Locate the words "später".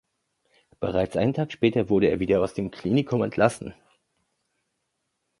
1.51-1.87